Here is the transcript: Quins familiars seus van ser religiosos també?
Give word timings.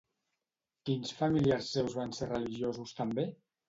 Quins 0.89 1.13
familiars 1.21 1.71
seus 1.77 2.01
van 2.01 2.19
ser 2.23 2.33
religiosos 2.35 3.01
també? 3.03 3.33